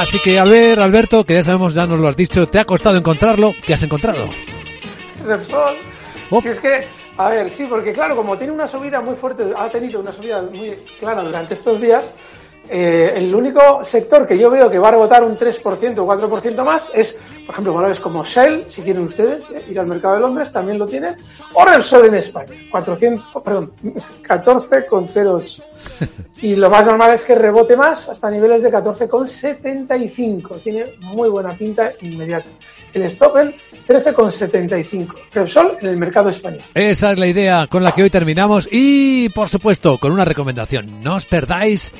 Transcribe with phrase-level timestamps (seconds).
[0.00, 2.96] Así que Albert, Alberto, que ya sabemos, ya nos lo has dicho, te ha costado
[2.96, 4.26] encontrarlo, ¿qué has encontrado?
[5.26, 5.76] Repsol.
[6.30, 6.40] Oh.
[6.40, 6.86] Si es que,
[7.18, 10.40] a ver, sí, porque claro, como tiene una subida muy fuerte, ha tenido una subida
[10.40, 12.10] muy clara durante estos días,
[12.74, 16.64] eh, el único sector que yo veo que va a rebotar un 3% o 4%
[16.64, 20.20] más es, por ejemplo, valores como Shell, si quieren ustedes eh, ir al mercado de
[20.20, 21.14] Londres, también lo tienen,
[21.52, 23.72] o Repsol en España, 400, perdón,
[24.26, 25.62] 14,08.
[26.40, 30.62] Y lo más normal es que rebote más hasta niveles de 14,75.
[30.62, 32.48] Tiene muy buena pinta inmediata.
[32.94, 33.54] El stop en
[33.86, 35.14] 13,75.
[35.32, 36.62] Repsol en el mercado español.
[36.74, 41.02] Esa es la idea con la que hoy terminamos y, por supuesto, con una recomendación.
[41.02, 41.92] No os perdáis